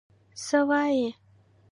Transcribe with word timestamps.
څه 0.45 0.59
وایې؟ 0.67 1.09